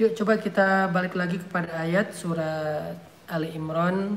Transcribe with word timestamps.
Yuk 0.00 0.16
coba 0.16 0.40
kita 0.40 0.88
balik 0.88 1.12
lagi 1.12 1.36
kepada 1.36 1.84
ayat 1.84 2.16
surat 2.16 2.96
Ali 3.28 3.52
Imran 3.52 4.16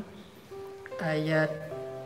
ayat 1.03 1.51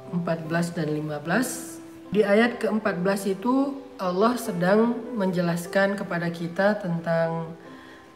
14 0.09 0.73
dan 0.73 0.89
15. 0.89 2.09
Di 2.09 2.25
ayat 2.25 2.57
ke-14 2.57 3.37
itu 3.37 3.77
Allah 4.01 4.33
sedang 4.41 4.97
menjelaskan 5.13 5.93
kepada 5.93 6.33
kita 6.33 6.81
tentang 6.81 7.53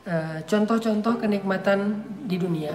eh, 0.09 0.41
contoh-contoh 0.41 1.13
uh, 1.13 1.21
kenikmatan 1.21 2.01
di 2.25 2.41
dunia. 2.41 2.73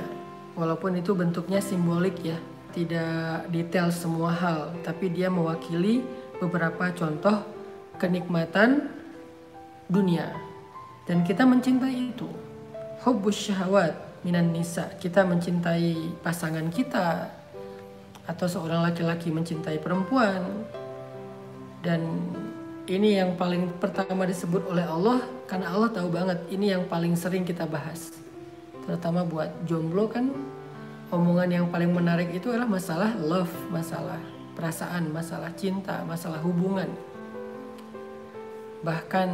Walaupun 0.55 1.03
itu 1.03 1.19
bentuknya 1.19 1.59
simbolik 1.59 2.15
ya, 2.23 2.39
tidak 2.71 3.51
detail 3.51 3.91
semua 3.91 4.31
hal, 4.31 4.71
tapi 4.87 5.11
dia 5.11 5.27
mewakili 5.27 6.07
beberapa 6.39 6.95
contoh 6.95 7.43
kenikmatan 7.99 8.87
dunia. 9.91 10.31
Dan 11.11 11.27
kita 11.27 11.43
mencintai 11.43 12.15
itu. 12.15 12.48
Hubbus 13.09 13.49
syahwat 13.49 13.97
minan 14.21 14.53
nisa. 14.53 14.93
Kita 15.01 15.25
mencintai 15.25 16.21
pasangan 16.21 16.69
kita 16.69 17.33
atau 18.29 18.45
seorang 18.45 18.85
laki-laki 18.85 19.33
mencintai 19.33 19.81
perempuan. 19.81 20.45
Dan 21.81 22.05
ini 22.85 23.17
yang 23.17 23.33
paling 23.41 23.81
pertama 23.81 24.29
disebut 24.29 24.69
oleh 24.69 24.85
Allah 24.85 25.25
karena 25.49 25.73
Allah 25.73 25.89
tahu 25.89 26.13
banget 26.13 26.37
ini 26.53 26.69
yang 26.69 26.85
paling 26.85 27.17
sering 27.17 27.49
kita 27.49 27.65
bahas. 27.65 28.13
Terutama 28.85 29.25
buat 29.25 29.57
jomblo 29.65 30.05
kan 30.13 30.29
omongan 31.09 31.49
yang 31.49 31.67
paling 31.73 31.89
menarik 31.89 32.29
itu 32.37 32.53
adalah 32.53 32.69
masalah 32.69 33.17
love, 33.17 33.53
masalah 33.73 34.21
perasaan, 34.53 35.09
masalah 35.09 35.49
cinta, 35.57 36.05
masalah 36.05 36.45
hubungan. 36.45 36.93
Bahkan 38.85 39.29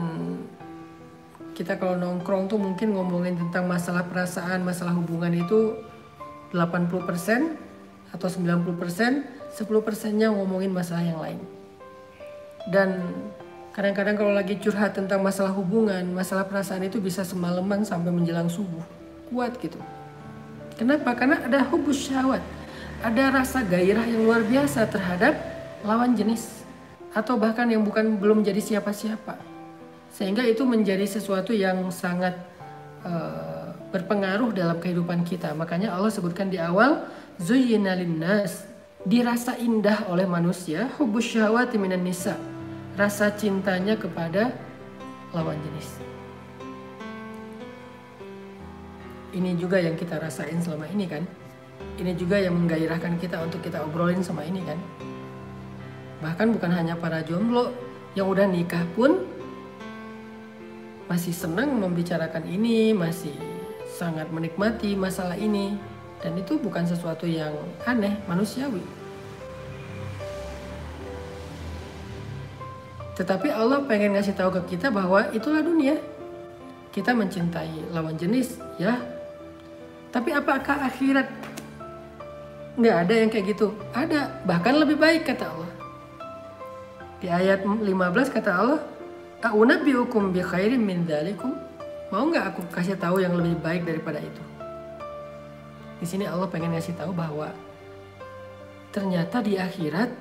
kita 1.54 1.78
kalau 1.78 1.94
nongkrong 1.94 2.50
tuh 2.50 2.58
mungkin 2.58 2.98
ngomongin 2.98 3.38
tentang 3.38 3.70
masalah 3.70 4.02
perasaan, 4.10 4.66
masalah 4.66 4.90
hubungan 4.98 5.30
itu 5.30 5.78
80% 6.50 7.54
atau 8.10 8.28
90%, 8.28 9.54
10 9.54 9.86
persennya 9.86 10.34
ngomongin 10.34 10.74
masalah 10.74 11.06
yang 11.06 11.22
lain. 11.22 11.38
Dan 12.66 12.98
kadang-kadang 13.70 14.18
kalau 14.18 14.32
lagi 14.34 14.58
curhat 14.58 14.98
tentang 14.98 15.22
masalah 15.22 15.54
hubungan, 15.54 16.02
masalah 16.10 16.42
perasaan 16.42 16.90
itu 16.90 16.98
bisa 16.98 17.22
semalaman 17.22 17.86
sampai 17.86 18.10
menjelang 18.10 18.50
subuh. 18.50 18.82
Kuat 19.30 19.54
gitu. 19.62 19.78
Kenapa? 20.74 21.14
Karena 21.14 21.38
ada 21.38 21.62
hubus 21.70 22.10
syahwat. 22.10 22.42
Ada 22.98 23.30
rasa 23.30 23.62
gairah 23.62 24.02
yang 24.10 24.26
luar 24.26 24.42
biasa 24.42 24.90
terhadap 24.90 25.38
lawan 25.86 26.18
jenis 26.18 26.66
atau 27.14 27.38
bahkan 27.38 27.70
yang 27.70 27.86
bukan 27.86 28.18
belum 28.18 28.42
jadi 28.42 28.58
siapa-siapa. 28.58 29.53
Sehingga 30.14 30.46
itu 30.46 30.62
menjadi 30.62 31.02
sesuatu 31.02 31.50
yang 31.50 31.90
sangat 31.90 32.38
uh, 33.02 33.74
berpengaruh 33.90 34.54
dalam 34.54 34.78
kehidupan 34.78 35.26
kita. 35.26 35.50
Makanya 35.58 35.90
Allah 35.90 36.14
sebutkan 36.14 36.54
di 36.54 36.62
awal 36.62 37.10
zuyyina 37.42 37.98
linnas 37.98 38.70
dirasa 39.02 39.58
indah 39.58 40.06
oleh 40.06 40.24
manusia 40.24 40.86
hubus 41.02 41.34
syahwati 41.34 41.74
minan 41.82 42.06
nisa. 42.06 42.38
Rasa 42.94 43.34
cintanya 43.34 43.98
kepada 43.98 44.54
lawan 45.34 45.58
jenis. 45.58 46.14
ini 49.34 49.58
juga 49.58 49.82
yang 49.82 49.98
kita 49.98 50.16
rasain 50.22 50.62
selama 50.62 50.86
ini 50.94 51.10
kan 51.10 51.26
ini 51.98 52.14
juga 52.14 52.38
yang 52.38 52.54
menggairahkan 52.54 53.18
kita 53.18 53.42
untuk 53.42 53.60
kita 53.60 53.82
obrolin 53.82 54.22
sama 54.22 54.46
ini 54.46 54.62
kan 54.62 54.78
bahkan 56.22 56.54
bukan 56.54 56.70
hanya 56.70 56.94
para 56.94 57.20
jomblo 57.26 57.74
yang 58.14 58.30
udah 58.30 58.46
nikah 58.46 58.86
pun 58.94 59.26
masih 61.04 61.36
senang 61.36 61.76
membicarakan 61.76 62.48
ini 62.48 62.96
masih 62.96 63.34
sangat 63.94 64.28
menikmati 64.32 64.96
masalah 64.98 65.36
ini. 65.38 65.76
Dan 66.24 66.40
itu 66.40 66.56
bukan 66.56 66.88
sesuatu 66.88 67.28
yang 67.28 67.52
aneh 67.84 68.16
manusiawi. 68.24 68.80
Tetapi 73.14 73.46
Allah 73.52 73.84
pengen 73.86 74.18
ngasih 74.18 74.34
tahu 74.34 74.50
ke 74.58 74.74
kita 74.74 74.90
bahwa 74.90 75.30
itulah 75.30 75.62
dunia. 75.62 76.00
Kita 76.90 77.14
mencintai 77.14 77.92
lawan 77.94 78.18
jenis 78.18 78.58
ya. 78.80 78.98
Tapi 80.10 80.30
apakah 80.34 80.88
akhirat? 80.90 81.26
Nggak 82.74 82.96
ada 83.06 83.14
yang 83.14 83.30
kayak 83.30 83.46
gitu? 83.54 83.74
Ada, 83.94 84.42
bahkan 84.42 84.74
lebih 84.74 84.98
baik 84.98 85.26
kata 85.30 85.46
Allah. 85.46 85.70
Di 87.22 87.30
ayat 87.30 87.62
15 87.62 87.86
kata 88.34 88.50
Allah, 88.50 88.80
"A'unabbiukum 89.44 90.32
bi 90.32 90.40
khairin 90.40 90.80
min 90.80 91.04
dzalikum?" 91.04 91.52
Mau 92.08 92.24
nggak 92.30 92.44
aku 92.54 92.60
kasih 92.72 92.96
tahu 92.96 93.20
yang 93.20 93.36
lebih 93.36 93.60
baik 93.60 93.84
daripada 93.84 94.22
itu? 94.22 94.42
Di 96.00 96.06
sini 96.06 96.24
Allah 96.24 96.48
pengen 96.48 96.72
ngasih 96.72 96.94
tahu 96.96 97.12
bahwa 97.12 97.52
ternyata 98.94 99.42
di 99.42 99.58
akhirat 99.58 100.12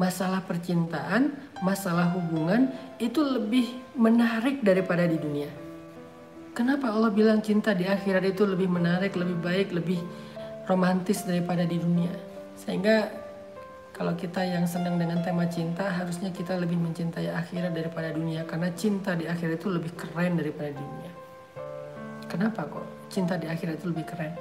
masalah 0.00 0.40
percintaan, 0.46 1.34
masalah 1.60 2.08
hubungan 2.16 2.72
itu 2.96 3.20
lebih 3.20 3.68
menarik 3.98 4.64
daripada 4.64 5.04
di 5.04 5.20
dunia. 5.20 5.52
Kenapa 6.56 6.88
Allah 6.88 7.12
bilang 7.12 7.44
cinta 7.44 7.76
di 7.76 7.84
akhirat 7.84 8.24
itu 8.24 8.48
lebih 8.48 8.66
menarik, 8.66 9.12
lebih 9.12 9.36
baik, 9.44 9.68
lebih 9.76 10.00
romantis 10.66 11.22
daripada 11.28 11.68
di 11.68 11.76
dunia? 11.76 12.10
Sehingga 12.56 13.12
kalau 14.00 14.16
kita 14.16 14.40
yang 14.40 14.64
senang 14.64 14.96
dengan 14.96 15.20
tema 15.20 15.44
cinta, 15.44 15.84
harusnya 15.84 16.32
kita 16.32 16.56
lebih 16.56 16.80
mencintai 16.80 17.36
akhirat 17.36 17.76
daripada 17.76 18.08
dunia 18.16 18.48
karena 18.48 18.72
cinta 18.72 19.12
di 19.12 19.28
akhirat 19.28 19.60
itu 19.60 19.68
lebih 19.68 19.92
keren 19.92 20.40
daripada 20.40 20.72
dunia. 20.72 21.12
Kenapa 22.24 22.64
kok 22.64 23.12
cinta 23.12 23.36
di 23.36 23.44
akhirat 23.44 23.76
itu 23.76 23.92
lebih 23.92 24.08
keren? 24.08 24.32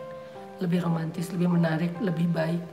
Lebih 0.63 0.79
romantis, 0.87 1.35
lebih 1.35 1.51
menarik, 1.51 1.91
lebih 1.99 2.31
baik. 2.31 2.63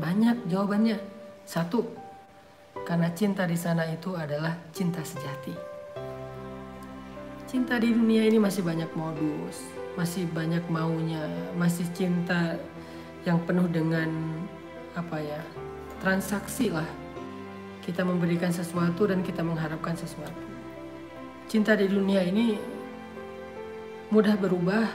Banyak 0.00 0.48
jawabannya. 0.48 0.96
Satu, 1.44 1.84
karena 2.88 3.12
cinta 3.12 3.44
di 3.44 3.60
sana 3.60 3.84
itu 3.84 4.16
adalah 4.16 4.56
cinta 4.72 5.04
sejati 5.04 5.52
cinta 7.50 7.82
di 7.82 7.90
dunia 7.90 8.30
ini 8.30 8.38
masih 8.38 8.62
banyak 8.62 8.86
modus, 8.94 9.66
masih 9.98 10.22
banyak 10.30 10.62
maunya, 10.70 11.26
masih 11.58 11.82
cinta 11.90 12.54
yang 13.26 13.42
penuh 13.42 13.66
dengan 13.66 14.06
apa 14.94 15.16
ya 15.20 15.40
transaksi 16.00 16.72
lah. 16.72 16.86
Kita 17.80 18.06
memberikan 18.06 18.52
sesuatu 18.52 19.08
dan 19.08 19.24
kita 19.24 19.40
mengharapkan 19.40 19.96
sesuatu. 19.96 20.42
Cinta 21.50 21.74
di 21.74 21.90
dunia 21.90 22.22
ini 22.22 22.54
mudah 24.14 24.38
berubah, 24.38 24.86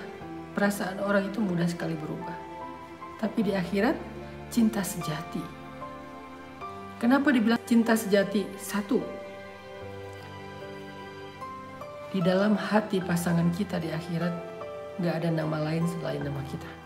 perasaan 0.56 1.04
orang 1.04 1.28
itu 1.28 1.44
mudah 1.44 1.68
sekali 1.68 1.98
berubah. 1.98 2.38
Tapi 3.20 3.52
di 3.52 3.52
akhirat 3.58 3.98
cinta 4.54 4.86
sejati. 4.86 5.44
Kenapa 7.02 7.34
dibilang 7.34 7.60
cinta 7.68 7.98
sejati? 7.98 8.48
Satu, 8.56 9.04
di 12.16 12.24
dalam 12.24 12.56
hati 12.56 13.04
pasangan 13.04 13.52
kita 13.52 13.76
di 13.76 13.92
akhirat 13.92 14.32
gak 15.04 15.20
ada 15.20 15.30
nama 15.36 15.60
lain 15.68 15.84
selain 15.84 16.24
nama 16.24 16.40
kita. 16.48 16.85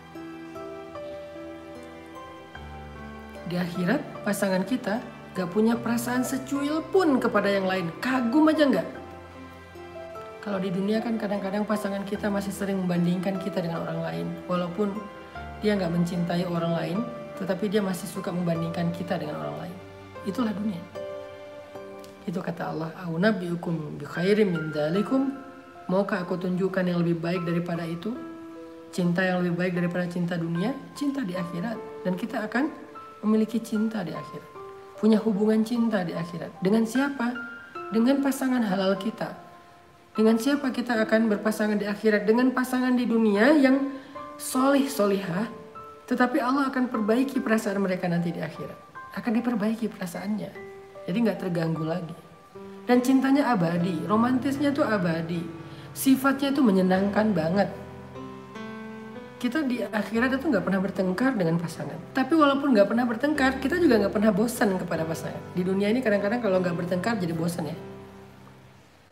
Di 3.50 3.58
akhirat 3.58 4.22
pasangan 4.22 4.62
kita 4.62 5.02
gak 5.34 5.50
punya 5.50 5.74
perasaan 5.74 6.22
secuil 6.22 6.86
pun 6.94 7.18
kepada 7.18 7.50
yang 7.50 7.66
lain. 7.66 7.90
Kagum 7.98 8.46
aja 8.46 8.70
gak? 8.70 8.88
Kalau 10.46 10.62
di 10.62 10.70
dunia 10.70 11.02
kan 11.02 11.18
kadang-kadang 11.18 11.66
pasangan 11.66 12.06
kita 12.06 12.30
masih 12.30 12.54
sering 12.54 12.78
membandingkan 12.86 13.42
kita 13.42 13.66
dengan 13.66 13.90
orang 13.90 14.06
lain. 14.06 14.28
Walaupun 14.46 14.94
dia 15.66 15.74
gak 15.74 15.90
mencintai 15.90 16.46
orang 16.46 16.74
lain, 16.78 16.98
tetapi 17.42 17.74
dia 17.74 17.82
masih 17.82 18.06
suka 18.06 18.30
membandingkan 18.30 18.94
kita 18.94 19.18
dengan 19.18 19.42
orang 19.42 19.66
lain. 19.66 19.76
Itulah 20.30 20.54
dunia. 20.54 20.82
Itu 22.30 22.46
kata 22.46 22.70
Allah, 22.70 22.94
"Aunabiukum 23.10 23.98
bi 23.98 24.06
khairin 24.06 24.54
min 24.54 24.70
dalikum?" 24.70 25.34
Maukah 25.90 26.22
aku 26.22 26.38
tunjukkan 26.38 26.86
yang 26.86 27.02
lebih 27.02 27.18
baik 27.18 27.50
daripada 27.50 27.82
itu? 27.82 28.14
Cinta 28.94 29.26
yang 29.26 29.42
lebih 29.42 29.58
baik 29.58 29.74
daripada 29.74 30.06
cinta 30.06 30.38
dunia, 30.38 30.70
cinta 30.94 31.26
di 31.26 31.34
akhirat. 31.34 32.06
Dan 32.06 32.14
kita 32.14 32.46
akan 32.46 32.89
memiliki 33.24 33.60
cinta 33.60 34.04
di 34.04 34.16
akhirat. 34.16 34.50
Punya 35.00 35.20
hubungan 35.24 35.64
cinta 35.64 36.04
di 36.04 36.12
akhirat. 36.12 36.60
Dengan 36.60 36.84
siapa? 36.84 37.32
Dengan 37.96 38.20
pasangan 38.20 38.60
halal 38.60 39.00
kita. 39.00 39.32
Dengan 40.12 40.36
siapa 40.36 40.76
kita 40.76 41.00
akan 41.08 41.32
berpasangan 41.32 41.80
di 41.80 41.88
akhirat? 41.88 42.28
Dengan 42.28 42.52
pasangan 42.52 42.92
di 42.92 43.08
dunia 43.08 43.56
yang 43.56 43.96
solih 44.36 44.88
solihah. 44.92 45.48
Tetapi 46.10 46.44
Allah 46.44 46.68
akan 46.68 46.92
perbaiki 46.92 47.40
perasaan 47.40 47.80
mereka 47.80 48.12
nanti 48.12 48.36
di 48.36 48.42
akhirat. 48.44 48.76
Akan 49.16 49.32
diperbaiki 49.40 49.88
perasaannya. 49.88 50.52
Jadi 51.08 51.18
nggak 51.24 51.40
terganggu 51.40 51.86
lagi. 51.88 52.18
Dan 52.90 53.06
cintanya 53.06 53.54
abadi, 53.54 54.02
romantisnya 54.10 54.74
tuh 54.74 54.84
abadi. 54.84 55.46
Sifatnya 55.94 56.50
itu 56.50 56.62
menyenangkan 56.66 57.32
banget. 57.38 57.70
Kita 59.40 59.64
di 59.64 59.80
akhirat 59.80 60.36
itu 60.36 60.46
nggak 60.52 60.68
pernah 60.68 60.84
bertengkar 60.84 61.32
dengan 61.40 61.56
pasangan. 61.56 61.96
Tapi 62.12 62.36
walaupun 62.36 62.76
nggak 62.76 62.92
pernah 62.92 63.08
bertengkar, 63.08 63.64
kita 63.64 63.80
juga 63.80 63.96
nggak 64.04 64.14
pernah 64.14 64.36
bosan 64.36 64.76
kepada 64.76 65.08
pasangan. 65.08 65.40
Di 65.56 65.64
dunia 65.64 65.88
ini 65.88 66.04
kadang-kadang 66.04 66.44
kalau 66.44 66.60
nggak 66.60 66.76
bertengkar 66.76 67.16
jadi 67.16 67.32
bosan 67.32 67.72
ya. 67.72 67.78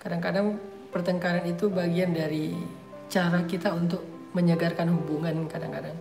Kadang-kadang 0.04 0.60
pertengkaran 0.92 1.48
itu 1.48 1.72
bagian 1.72 2.12
dari 2.12 2.60
cara 3.08 3.44
kita 3.48 3.72
untuk 3.72 4.04
menyegarkan 4.36 4.92
hubungan 4.92 5.48
kadang-kadang 5.48 5.96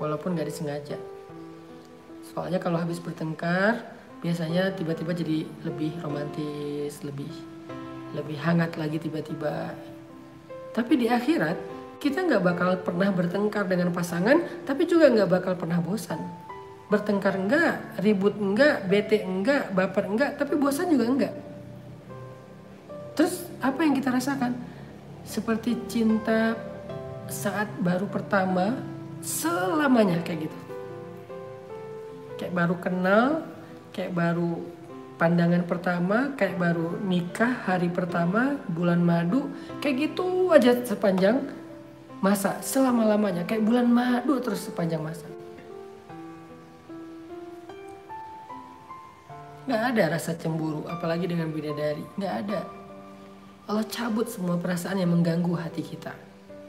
walaupun 0.00 0.34
nggak 0.34 0.48
disengaja 0.48 0.96
soalnya 2.32 2.58
kalau 2.58 2.80
habis 2.80 2.98
bertengkar 2.98 3.84
biasanya 4.24 4.72
tiba-tiba 4.72 5.12
jadi 5.12 5.38
lebih 5.62 5.92
romantis 6.00 7.04
lebih 7.04 7.30
lebih 8.16 8.38
hangat 8.40 8.74
lagi 8.80 8.96
tiba-tiba 8.96 9.70
tapi 10.72 10.98
di 10.98 11.06
akhirat 11.06 11.73
kita 12.04 12.20
nggak 12.20 12.44
bakal 12.44 12.76
pernah 12.84 13.08
bertengkar 13.08 13.64
dengan 13.64 13.88
pasangan 13.88 14.68
tapi 14.68 14.84
juga 14.84 15.08
nggak 15.08 15.30
bakal 15.32 15.56
pernah 15.56 15.80
bosan. 15.80 16.20
Bertengkar 16.92 17.40
enggak 17.40 17.96
ribut 18.04 18.36
enggak 18.36 18.84
bete 18.84 19.24
enggak 19.24 19.72
baper 19.72 20.04
enggak 20.04 20.36
tapi 20.36 20.60
bosan 20.60 20.92
juga 20.92 21.08
enggak 21.08 21.34
terus 23.14 23.46
apa 23.62 23.80
yang 23.86 23.94
kita 23.96 24.10
rasakan? 24.10 24.52
Seperti 25.24 25.78
cinta 25.88 26.52
saat 27.30 27.70
baru 27.80 28.04
pertama 28.10 28.76
selamanya 29.24 30.20
kayak 30.20 30.50
gitu. 30.50 30.58
Kayak 32.36 32.52
baru 32.52 32.76
kenal 32.82 33.26
kayak 33.94 34.12
baru 34.12 34.60
pandangan 35.16 35.62
pertama 35.64 36.34
kayak 36.34 36.58
baru 36.58 36.98
nikah 37.06 37.64
hari 37.64 37.86
pertama 37.88 38.58
bulan 38.66 38.98
madu 38.98 39.46
kayak 39.78 40.10
gitu 40.10 40.50
aja 40.50 40.74
sepanjang 40.82 41.46
masa 42.24 42.56
selama 42.64 43.04
lamanya 43.04 43.44
kayak 43.44 43.60
bulan 43.60 43.84
madu 43.84 44.40
terus 44.40 44.64
sepanjang 44.64 45.04
masa 45.04 45.28
nggak 49.68 49.82
ada 49.92 50.16
rasa 50.16 50.32
cemburu 50.32 50.88
apalagi 50.88 51.28
dengan 51.28 51.52
bidadari 51.52 52.04
nggak 52.16 52.34
ada 52.48 52.64
Allah 53.68 53.84
cabut 53.92 54.24
semua 54.32 54.56
perasaan 54.56 55.04
yang 55.04 55.12
mengganggu 55.12 55.52
hati 55.60 55.84
kita 55.84 56.16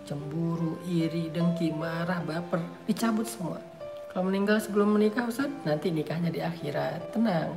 cemburu 0.03 0.75
iri 0.91 1.31
dengki 1.31 1.71
marah 1.71 2.19
baper 2.27 2.59
dicabut 2.83 3.23
semua 3.23 3.63
kalau 4.15 4.31
meninggal 4.31 4.63
sebelum 4.63 4.95
menikah 4.95 5.27
Ustaz, 5.27 5.51
nanti 5.67 5.91
nikahnya 5.91 6.31
di 6.31 6.39
akhirat. 6.39 7.11
Tenang. 7.11 7.51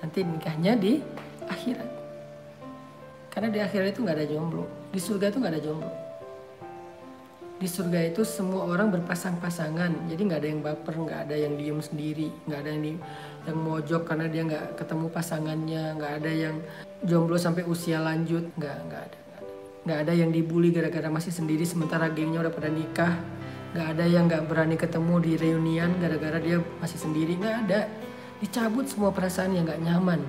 Nanti 0.00 0.24
nikahnya 0.24 0.72
di 0.72 1.04
akhirat. 1.44 1.90
Karena 3.28 3.52
di 3.52 3.60
akhirat 3.60 3.92
itu 3.92 4.00
nggak 4.00 4.16
ada 4.16 4.24
jomblo. 4.24 4.64
Di 4.88 4.96
surga 4.96 5.28
itu 5.28 5.36
nggak 5.36 5.52
ada 5.52 5.60
jomblo. 5.60 6.05
Di 7.56 7.64
surga 7.64 8.12
itu 8.12 8.20
semua 8.20 8.68
orang 8.68 8.92
berpasang-pasangan. 8.92 10.12
Jadi 10.12 10.20
nggak 10.28 10.40
ada 10.44 10.48
yang 10.52 10.60
baper, 10.60 10.92
nggak 10.92 11.20
ada 11.24 11.36
yang 11.40 11.56
diem 11.56 11.80
sendiri, 11.80 12.28
nggak 12.44 12.60
ada 12.60 12.68
yang 12.68 12.82
di, 12.84 12.92
yang 13.48 13.58
mojok 13.64 14.02
karena 14.04 14.26
dia 14.28 14.42
nggak 14.44 14.64
ketemu 14.76 15.06
pasangannya, 15.08 15.84
nggak 15.96 16.12
ada 16.20 16.32
yang 16.36 16.56
jomblo 17.00 17.40
sampai 17.40 17.64
usia 17.64 18.04
lanjut, 18.04 18.52
nggak 18.60 18.76
nggak 18.92 19.02
ada. 19.08 19.18
Nggak 19.88 19.98
ada. 20.04 20.12
Yang 20.12 20.30
dibully 20.36 20.68
gara-gara 20.68 21.08
masih 21.08 21.32
sendiri 21.32 21.64
sementara 21.64 22.12
gengnya 22.12 22.44
udah 22.44 22.52
pada 22.52 22.68
nikah. 22.68 23.16
Nggak 23.72 23.88
ada 23.88 24.04
yang 24.04 24.24
nggak 24.28 24.42
berani 24.52 24.76
ketemu 24.76 25.14
di 25.24 25.32
reunian 25.40 25.90
gara-gara 25.96 26.36
dia 26.36 26.60
masih 26.60 27.00
sendiri. 27.00 27.40
Nggak 27.40 27.56
ada. 27.64 27.80
Dicabut 28.36 28.84
semua 28.84 29.08
perasaan 29.16 29.56
yang 29.56 29.64
nggak 29.64 29.80
nyaman. 29.80 30.20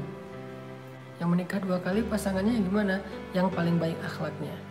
Yang 1.19 1.27
menikah 1.27 1.59
dua 1.59 1.83
kali 1.83 2.07
pasangannya 2.07 2.55
yang 2.55 2.65
gimana? 2.71 3.03
Yang 3.35 3.51
paling 3.51 3.75
baik 3.75 3.99
akhlaknya 3.99 4.66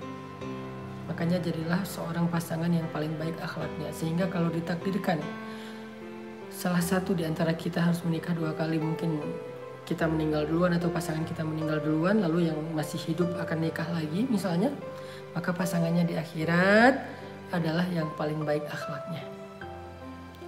makanya 1.16 1.40
jadilah 1.40 1.80
seorang 1.88 2.28
pasangan 2.28 2.68
yang 2.68 2.84
paling 2.92 3.16
baik 3.16 3.40
akhlaknya 3.40 3.88
sehingga 3.96 4.28
kalau 4.28 4.52
ditakdirkan 4.52 5.16
salah 6.52 6.84
satu 6.84 7.16
di 7.16 7.24
antara 7.24 7.56
kita 7.56 7.80
harus 7.80 8.04
menikah 8.04 8.36
dua 8.36 8.52
kali 8.52 8.76
mungkin 8.76 9.24
kita 9.88 10.04
meninggal 10.04 10.44
duluan 10.44 10.76
atau 10.76 10.92
pasangan 10.92 11.24
kita 11.24 11.40
meninggal 11.40 11.80
duluan 11.80 12.20
lalu 12.20 12.52
yang 12.52 12.58
masih 12.76 13.00
hidup 13.00 13.32
akan 13.40 13.64
nikah 13.64 13.88
lagi 13.96 14.28
misalnya 14.28 14.68
maka 15.32 15.56
pasangannya 15.56 16.04
di 16.04 16.20
akhirat 16.20 17.00
adalah 17.54 17.86
yang 17.92 18.10
paling 18.16 18.42
baik 18.42 18.66
akhlaknya. 18.66 19.22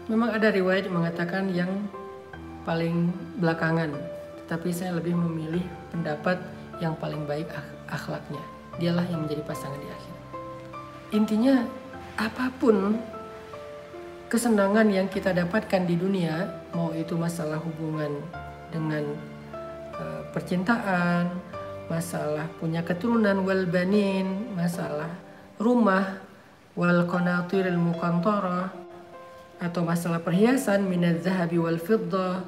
Memang 0.08 0.32
ada 0.32 0.48
riwayat 0.48 0.88
mengatakan 0.88 1.52
yang 1.52 1.86
paling 2.64 3.12
belakangan, 3.38 3.92
tetapi 4.44 4.72
saya 4.72 4.96
lebih 4.96 5.14
memilih 5.14 5.62
pendapat 5.92 6.40
yang 6.80 6.96
paling 6.96 7.22
baik 7.28 7.46
akhlaknya. 7.86 8.40
Dialah 8.80 9.04
yang 9.12 9.28
menjadi 9.28 9.44
pasangan 9.44 9.78
di 9.78 9.88
akhir. 9.92 10.17
Intinya 11.08 11.64
apa 12.20 12.52
pun 12.60 13.00
kesenangan 14.28 14.92
yang 14.92 15.08
kita 15.08 15.32
dapatkan 15.32 15.88
di 15.88 15.96
dunia, 15.96 16.60
mau 16.76 16.92
itu 16.92 17.16
masalah 17.16 17.56
hubungan 17.56 18.12
dengan 18.68 19.16
uh, 19.96 20.20
percintaan, 20.36 21.32
masalah 21.88 22.44
punya 22.60 22.84
keturunan 22.84 23.40
wal 23.48 23.64
banin, 23.64 24.52
masalah 24.52 25.08
rumah, 25.56 26.20
wal 26.76 27.08
qanatiril 27.08 27.80
muqantara 27.80 28.68
atau 29.58 29.82
masalah 29.82 30.20
perhiasan 30.22 30.86
minaz 30.86 31.24
zahabi 31.24 31.58
wal 31.58 31.80
fiddah 31.80 32.44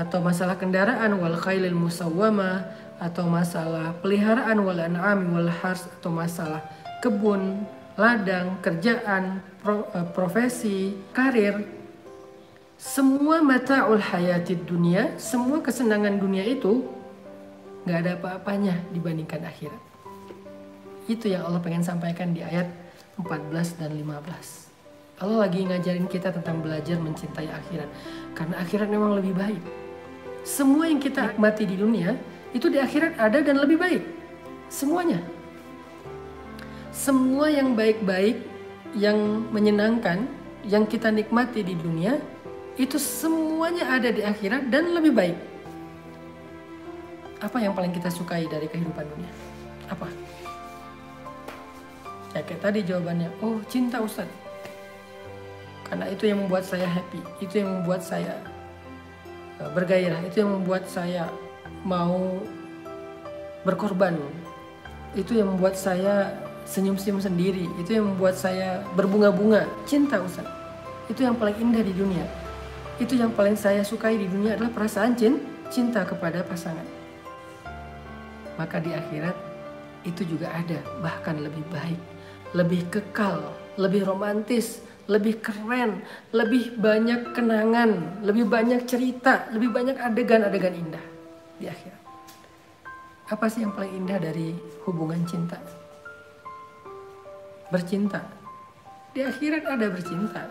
atau 0.00 0.18
masalah 0.24 0.56
kendaraan 0.56 1.20
wal 1.20 1.36
khailil 1.36 1.76
musawwama 1.76 2.64
atau 2.96 3.28
masalah 3.28 3.92
peliharaan 4.00 4.64
wal 4.64 4.80
an'ami 4.80 5.28
wal 5.28 5.52
hars 5.52 5.84
atau 6.00 6.08
masalah 6.08 6.64
kebun, 7.00 7.64
ladang, 7.96 8.60
kerjaan, 8.62 9.40
uh, 9.64 10.06
profesi, 10.14 10.96
karir 11.16 11.80
semua 12.80 13.44
mata'ul 13.44 14.00
hayatid 14.00 14.64
dunia, 14.64 15.12
semua 15.20 15.60
kesenangan 15.60 16.16
dunia 16.16 16.40
itu 16.48 16.88
nggak 17.84 17.98
ada 18.00 18.10
apa-apanya 18.16 18.72
dibandingkan 18.88 19.44
akhirat. 19.44 19.76
Itu 21.04 21.28
yang 21.28 21.44
Allah 21.44 21.60
pengen 21.60 21.84
sampaikan 21.84 22.32
di 22.32 22.40
ayat 22.40 22.72
14 23.20 23.76
dan 23.76 23.92
15. 23.92 25.20
Allah 25.20 25.44
lagi 25.44 25.60
ngajarin 25.68 26.08
kita 26.08 26.32
tentang 26.32 26.64
belajar 26.64 26.96
mencintai 26.96 27.52
akhirat. 27.52 27.88
Karena 28.32 28.56
akhirat 28.64 28.88
memang 28.88 29.12
lebih 29.20 29.36
baik. 29.36 29.60
Semua 30.48 30.88
yang 30.88 31.04
kita 31.04 31.36
nikmati 31.36 31.68
di 31.68 31.76
dunia 31.76 32.16
itu 32.56 32.72
di 32.72 32.80
akhirat 32.80 33.20
ada 33.20 33.44
dan 33.44 33.60
lebih 33.60 33.76
baik. 33.76 34.00
Semuanya. 34.72 35.20
Semua 37.00 37.48
yang 37.48 37.72
baik-baik, 37.72 38.44
yang 38.92 39.48
menyenangkan, 39.48 40.28
yang 40.68 40.84
kita 40.84 41.08
nikmati 41.08 41.64
di 41.64 41.72
dunia 41.72 42.20
itu 42.76 43.00
semuanya 43.00 43.88
ada 43.88 44.12
di 44.12 44.20
akhirat 44.20 44.68
dan 44.68 44.92
lebih 44.92 45.16
baik. 45.16 45.38
Apa 47.40 47.56
yang 47.64 47.72
paling 47.72 47.96
kita 47.96 48.12
sukai 48.12 48.44
dari 48.52 48.68
kehidupan 48.68 49.08
dunia? 49.16 49.32
Apa? 49.88 50.12
Ya 52.36 52.44
kayak 52.44 52.68
tadi 52.68 52.84
jawabannya, 52.84 53.32
oh 53.40 53.64
cinta 53.64 54.04
Ustadz. 54.04 54.36
Karena 55.88 56.04
itu 56.12 56.28
yang 56.28 56.44
membuat 56.44 56.68
saya 56.68 56.84
happy, 56.84 57.24
itu 57.40 57.64
yang 57.64 57.80
membuat 57.80 58.04
saya 58.04 58.44
e, 59.56 59.72
bergairah, 59.72 60.20
itu 60.28 60.44
yang 60.44 60.52
membuat 60.52 60.84
saya 60.84 61.32
mau 61.80 62.44
berkorban. 63.64 64.20
Itu 65.16 65.32
yang 65.40 65.56
membuat 65.56 65.80
saya 65.80 66.49
senyum-senyum 66.70 67.18
sendiri, 67.18 67.66
itu 67.82 67.98
yang 67.98 68.14
membuat 68.14 68.38
saya 68.38 68.86
berbunga-bunga. 68.94 69.66
Cinta 69.90 70.22
Ustadz. 70.22 70.46
Itu 71.10 71.26
yang 71.26 71.34
paling 71.34 71.58
indah 71.58 71.82
di 71.82 71.90
dunia. 71.90 72.22
Itu 73.02 73.18
yang 73.18 73.34
paling 73.34 73.58
saya 73.58 73.82
sukai 73.82 74.14
di 74.14 74.30
dunia 74.30 74.54
adalah 74.54 74.70
perasaan 74.70 75.18
cinta 75.66 76.06
kepada 76.06 76.46
pasangan. 76.46 76.86
Maka 78.54 78.78
di 78.78 78.94
akhirat 78.94 79.34
itu 80.06 80.22
juga 80.22 80.54
ada, 80.54 80.78
bahkan 81.02 81.42
lebih 81.42 81.66
baik 81.74 81.98
lebih 82.54 82.90
kekal, 82.90 83.54
lebih 83.78 84.02
romantis, 84.02 84.82
lebih 85.06 85.38
keren, 85.42 86.02
lebih 86.34 86.74
banyak 86.78 87.34
kenangan, 87.34 88.22
lebih 88.26 88.46
banyak 88.46 88.86
cerita, 88.86 89.46
lebih 89.54 89.70
banyak 89.70 89.96
adegan-adegan 89.98 90.74
indah 90.74 91.04
di 91.58 91.70
akhirat. 91.70 92.02
Apa 93.30 93.46
sih 93.46 93.62
yang 93.62 93.74
paling 93.74 93.94
indah 93.94 94.18
dari 94.18 94.54
hubungan 94.86 95.22
cinta? 95.26 95.58
Bercinta. 97.70 98.26
Di 99.14 99.22
akhirat 99.22 99.66
ada 99.66 99.86
bercinta. 99.90 100.42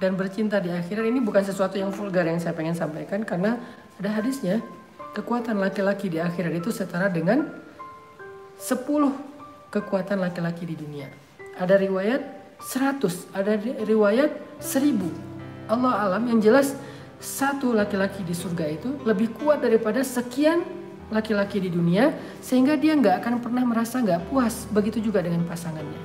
Dan 0.00 0.18
bercinta 0.18 0.58
di 0.58 0.72
akhirat 0.72 1.04
ini 1.06 1.20
bukan 1.22 1.44
sesuatu 1.44 1.78
yang 1.78 1.94
vulgar 1.94 2.26
yang 2.26 2.40
saya 2.40 2.52
pengen 2.52 2.74
sampaikan 2.76 3.22
karena 3.22 3.60
ada 4.00 4.10
hadisnya. 4.20 4.60
Kekuatan 5.14 5.62
laki-laki 5.62 6.10
di 6.10 6.18
akhirat 6.18 6.58
itu 6.58 6.74
setara 6.74 7.06
dengan 7.06 7.46
10 8.58 8.82
kekuatan 9.70 10.18
laki-laki 10.18 10.66
di 10.66 10.74
dunia. 10.74 11.06
Ada 11.54 11.78
riwayat 11.78 12.22
100, 12.58 13.30
ada 13.30 13.54
riwayat 13.86 14.34
1000. 14.58 15.70
Allah 15.70 15.94
alam 16.02 16.26
yang 16.26 16.42
jelas 16.42 16.74
satu 17.22 17.72
laki-laki 17.72 18.26
di 18.26 18.36
surga 18.36 18.66
itu 18.68 19.00
lebih 19.06 19.32
kuat 19.38 19.62
daripada 19.62 20.02
sekian 20.04 20.60
laki-laki 21.14 21.62
di 21.62 21.70
dunia 21.70 22.10
sehingga 22.42 22.74
dia 22.74 22.98
nggak 22.98 23.22
akan 23.22 23.38
pernah 23.38 23.62
merasa 23.62 24.02
nggak 24.02 24.26
puas. 24.26 24.66
Begitu 24.74 24.98
juga 24.98 25.22
dengan 25.22 25.46
pasangannya. 25.46 26.02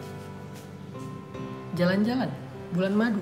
Jalan-jalan, 1.74 2.30
bulan 2.78 2.94
madu. 2.94 3.22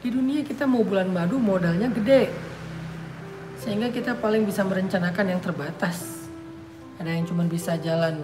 Di 0.00 0.14
dunia 0.14 0.46
kita 0.46 0.70
mau 0.70 0.86
bulan 0.86 1.10
madu 1.10 1.42
modalnya 1.42 1.90
gede. 1.90 2.30
Sehingga 3.58 3.90
kita 3.90 4.16
paling 4.16 4.46
bisa 4.46 4.62
merencanakan 4.62 5.26
yang 5.26 5.40
terbatas. 5.42 6.30
Ada 7.02 7.18
yang 7.18 7.26
cuma 7.26 7.44
bisa 7.44 7.74
jalan 7.76 8.22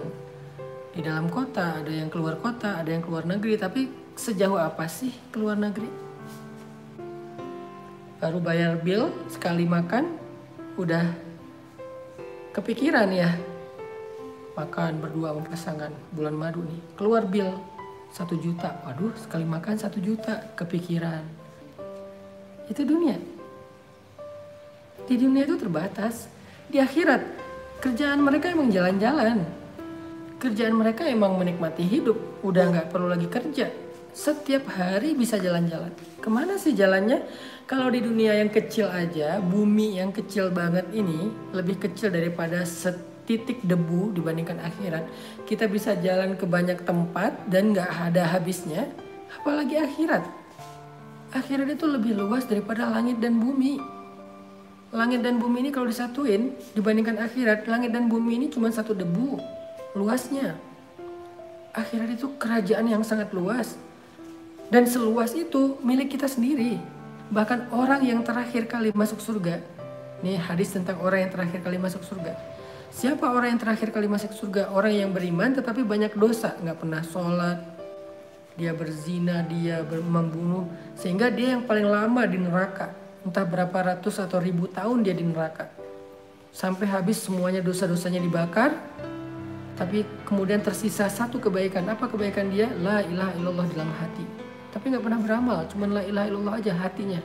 di 0.95 1.05
dalam 1.05 1.29
kota, 1.29 1.83
ada 1.83 1.91
yang 1.91 2.09
keluar 2.09 2.39
kota, 2.41 2.81
ada 2.81 2.89
yang 2.89 3.03
keluar 3.03 3.27
negeri. 3.27 3.59
Tapi 3.59 3.91
sejauh 4.17 4.57
apa 4.57 4.89
sih 4.89 5.13
keluar 5.29 5.59
negeri? 5.59 5.89
Baru 8.17 8.41
bayar 8.41 8.81
bill 8.81 9.13
sekali 9.29 9.69
makan, 9.69 10.17
udah 10.73 11.26
kepikiran 12.57 13.13
ya. 13.13 13.37
Makan 14.57 14.97
berdua 14.97 15.37
sama 15.37 15.41
pasangan 15.45 15.93
bulan 16.09 16.33
madu 16.33 16.65
nih. 16.65 16.81
Keluar 16.97 17.29
bill 17.29 17.53
satu 18.09 18.33
juta. 18.41 18.81
Waduh 18.81 19.13
sekali 19.13 19.45
makan 19.45 19.77
satu 19.77 20.01
juta. 20.01 20.41
Kepikiran. 20.57 21.21
Itu 22.65 22.81
dunia. 22.81 23.21
Di 25.05 25.15
dunia 25.15 25.45
itu 25.45 25.53
terbatas. 25.61 26.25
Di 26.65 26.81
akhirat 26.81 27.21
kerjaan 27.77 28.25
mereka 28.25 28.49
emang 28.49 28.73
jalan-jalan. 28.73 29.45
Kerjaan 30.41 30.73
mereka 30.73 31.05
emang 31.05 31.37
menikmati 31.37 31.85
hidup. 31.85 32.17
Udah 32.41 32.73
nggak 32.73 32.89
perlu 32.89 33.13
lagi 33.13 33.29
kerja 33.29 33.86
setiap 34.17 34.65
hari 34.73 35.13
bisa 35.13 35.37
jalan-jalan. 35.37 35.93
Ke 36.17 36.25
mana 36.33 36.57
sih 36.57 36.73
jalannya? 36.73 37.21
Kalau 37.69 37.93
di 37.93 38.01
dunia 38.01 38.33
yang 38.33 38.49
kecil 38.49 38.89
aja 38.89 39.37
bumi 39.37 40.01
yang 40.01 40.09
kecil 40.09 40.49
banget 40.49 40.89
ini 40.89 41.29
lebih 41.53 41.77
kecil 41.77 42.09
daripada 42.09 42.65
setitik 42.65 43.61
debu 43.61 44.17
dibandingkan 44.17 44.57
akhirat. 44.57 45.05
Kita 45.45 45.69
bisa 45.69 45.93
jalan 46.01 46.33
ke 46.33 46.49
banyak 46.49 46.81
tempat 46.81 47.45
dan 47.45 47.77
nggak 47.77 47.91
ada 48.09 48.25
habisnya 48.33 48.89
apalagi 49.37 49.77
akhirat. 49.77 50.25
Akhirat 51.37 51.77
itu 51.77 51.85
lebih 51.85 52.17
luas 52.17 52.49
daripada 52.49 52.89
langit 52.89 53.21
dan 53.21 53.37
bumi. 53.37 53.77
Langit 54.95 55.21
dan 55.21 55.37
bumi 55.37 55.67
ini 55.67 55.69
kalau 55.69 55.91
disatuin 55.91 56.57
dibandingkan 56.73 57.21
akhirat, 57.21 57.69
langit 57.69 57.93
dan 57.93 58.09
bumi 58.09 58.41
ini 58.41 58.47
cuma 58.49 58.71
satu 58.73 58.97
debu 58.97 59.37
luasnya. 59.93 60.57
Akhirat 61.75 62.17
itu 62.17 62.33
kerajaan 62.41 62.87
yang 62.89 63.03
sangat 63.05 63.29
luas. 63.35 63.77
Dan 64.67 64.83
seluas 64.83 65.31
itu 65.31 65.79
milik 65.79 66.19
kita 66.19 66.27
sendiri. 66.27 66.79
Bahkan 67.31 67.71
orang 67.71 68.03
yang 68.03 68.19
terakhir 68.23 68.67
kali 68.67 68.91
masuk 68.91 69.19
surga. 69.23 69.63
Nih 70.23 70.35
hadis 70.35 70.75
tentang 70.75 70.99
orang 70.99 71.27
yang 71.27 71.31
terakhir 71.31 71.59
kali 71.63 71.79
masuk 71.79 72.03
surga. 72.03 72.35
Siapa 72.91 73.29
orang 73.29 73.55
yang 73.55 73.61
terakhir 73.61 73.91
kali 73.91 74.07
masuk 74.11 74.31
surga? 74.35 74.71
Orang 74.71 74.95
yang 74.95 75.11
beriman 75.15 75.55
tetapi 75.55 75.83
banyak 75.87 76.15
dosa. 76.15 76.55
Nggak 76.59 76.77
pernah 76.83 77.01
sholat. 77.03 77.59
Dia 78.57 78.73
berzina, 78.73 79.45
dia 79.45 79.85
membunuh. 79.85 80.65
Sehingga 80.97 81.29
dia 81.31 81.55
yang 81.55 81.63
paling 81.63 81.87
lama 81.87 82.25
di 82.25 82.41
neraka 82.41 83.07
entah 83.27 83.43
berapa 83.43 83.75
ratus 83.75 84.23
atau 84.23 84.39
ribu 84.39 84.71
tahun 84.71 85.03
dia 85.03 85.11
di 85.11 85.27
neraka. 85.27 85.67
Sampai 86.55 86.87
habis 86.87 87.19
semuanya 87.19 87.59
dosa-dosanya 87.59 88.23
dibakar, 88.23 88.73
tapi 89.75 90.07
kemudian 90.23 90.63
tersisa 90.63 91.11
satu 91.11 91.37
kebaikan. 91.37 91.85
Apa 91.91 92.07
kebaikan 92.07 92.49
dia? 92.49 92.71
La 92.81 93.03
ilaha 93.03 93.35
illallah 93.35 93.67
dalam 93.75 93.91
hati. 93.99 94.46
Tapi 94.71 94.83
nggak 94.91 95.03
pernah 95.03 95.19
beramal, 95.19 95.59
cuman 95.71 95.89
la 95.95 96.03
ilaha 96.03 96.27
illallah 96.27 96.55
aja 96.59 96.73
hatinya. 96.75 97.21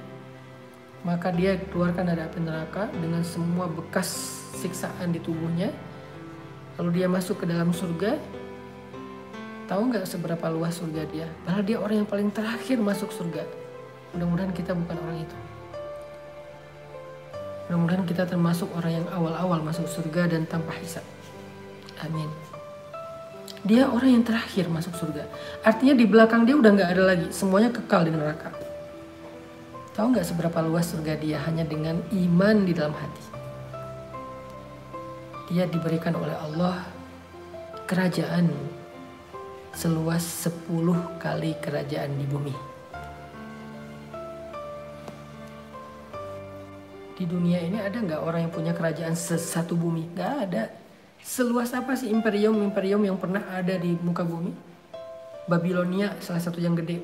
Maka 1.03 1.35
dia 1.35 1.59
keluarkan 1.59 2.15
dari 2.15 2.23
api 2.23 2.39
neraka 2.39 2.87
dengan 2.95 3.27
semua 3.27 3.67
bekas 3.67 4.07
siksaan 4.55 5.11
di 5.11 5.19
tubuhnya. 5.19 5.75
Lalu 6.79 7.03
dia 7.03 7.07
masuk 7.11 7.43
ke 7.43 7.47
dalam 7.51 7.75
surga. 7.75 8.17
Tahu 9.67 9.83
nggak 9.91 10.07
seberapa 10.07 10.47
luas 10.55 10.79
surga 10.79 11.03
dia? 11.11 11.27
Padahal 11.43 11.65
dia 11.67 11.79
orang 11.83 11.97
yang 12.05 12.09
paling 12.09 12.31
terakhir 12.31 12.79
masuk 12.79 13.11
surga. 13.11 13.43
Mudah-mudahan 14.15 14.55
kita 14.55 14.77
bukan 14.79 14.97
orang 15.03 15.19
itu. 15.27 15.37
Mudah-mudahan 17.67 18.05
kita 18.07 18.23
termasuk 18.29 18.69
orang 18.79 19.03
yang 19.03 19.07
awal-awal 19.11 19.59
masuk 19.65 19.89
surga 19.91 20.39
dan 20.39 20.47
tanpa 20.47 20.77
hisap. 20.79 21.03
Amin. 22.05 22.29
Dia 23.63 23.87
orang 23.87 24.11
yang 24.21 24.25
terakhir 24.27 24.67
masuk 24.67 24.95
surga. 24.99 25.27
Artinya 25.63 25.95
di 25.95 26.07
belakang 26.07 26.43
dia 26.43 26.59
udah 26.59 26.71
nggak 26.75 26.91
ada 26.99 27.03
lagi. 27.15 27.27
Semuanya 27.31 27.71
kekal 27.71 28.07
di 28.07 28.11
neraka. 28.11 28.51
Tahu 29.95 30.07
nggak 30.11 30.27
seberapa 30.27 30.59
luas 30.67 30.91
surga 30.91 31.15
dia 31.21 31.39
hanya 31.47 31.63
dengan 31.63 32.03
iman 32.11 32.57
di 32.67 32.73
dalam 32.75 32.95
hati. 32.97 33.25
Dia 35.53 35.71
diberikan 35.71 36.19
oleh 36.19 36.35
Allah 36.35 36.83
kerajaan 37.87 38.51
seluas 39.77 40.25
10 40.49 41.21
kali 41.23 41.55
kerajaan 41.61 42.19
di 42.19 42.27
bumi. 42.27 42.73
di 47.23 47.31
dunia 47.31 47.63
ini 47.63 47.79
ada 47.79 48.03
nggak 48.03 48.19
orang 48.19 48.51
yang 48.51 48.53
punya 48.53 48.73
kerajaan 48.75 49.15
sesatu 49.15 49.79
bumi? 49.79 50.11
Nggak 50.11 50.33
ada. 50.51 50.65
Seluas 51.23 51.71
apa 51.71 51.95
sih 51.95 52.11
imperium-imperium 52.11 53.07
yang 53.07 53.15
pernah 53.15 53.47
ada 53.55 53.79
di 53.79 53.95
muka 54.03 54.27
bumi? 54.27 54.51
Babilonia 55.47 56.19
salah 56.19 56.43
satu 56.43 56.59
yang 56.59 56.75
gede. 56.75 57.01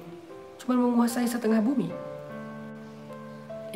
Cuma 0.58 0.75
menguasai 0.75 1.25
setengah 1.30 1.62
bumi. 1.62 1.88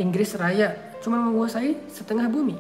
Inggris 0.03 0.35
Raya 0.35 0.75
cuma 0.99 1.23
menguasai 1.23 1.79
setengah 1.87 2.27
bumi. 2.27 2.59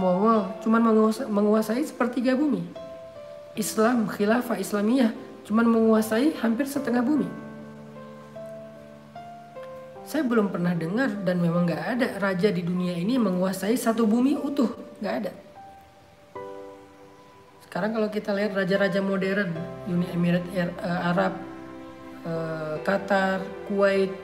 Mongol 0.00 0.48
cuma 0.64 0.80
menguasai, 0.80 1.28
menguasai 1.28 1.82
sepertiga 1.84 2.32
bumi. 2.32 2.64
Islam, 3.54 4.08
khilafah 4.08 4.58
Islamiyah 4.58 5.12
cuma 5.44 5.60
menguasai 5.62 6.34
hampir 6.40 6.64
setengah 6.64 7.04
bumi 7.04 7.28
saya 10.04 10.20
belum 10.20 10.52
pernah 10.52 10.76
dengar 10.76 11.10
dan 11.24 11.40
memang 11.40 11.64
nggak 11.64 11.82
ada 11.96 12.08
raja 12.20 12.52
di 12.52 12.60
dunia 12.60 12.92
ini 12.92 13.16
menguasai 13.16 13.72
satu 13.74 14.04
bumi 14.04 14.36
utuh 14.36 14.68
nggak 15.00 15.14
ada 15.24 15.32
sekarang 17.74 17.90
kalau 17.90 18.06
kita 18.06 18.30
lihat 18.38 18.54
raja-raja 18.54 19.02
modern 19.02 19.50
Uni 19.90 20.06
Emirat 20.14 20.46
uh, 20.78 21.10
Arab 21.10 21.34
uh, 22.22 22.78
Qatar 22.86 23.42
Kuwait 23.66 24.14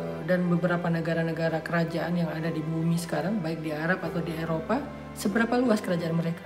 uh, 0.00 0.24
dan 0.24 0.48
beberapa 0.48 0.88
negara-negara 0.88 1.60
kerajaan 1.60 2.16
yang 2.16 2.32
ada 2.32 2.48
di 2.48 2.64
bumi 2.64 2.96
sekarang 2.96 3.44
baik 3.44 3.60
di 3.60 3.68
Arab 3.68 4.00
atau 4.00 4.24
di 4.24 4.32
Eropa 4.32 4.80
seberapa 5.12 5.60
luas 5.60 5.84
kerajaan 5.84 6.16
mereka 6.16 6.40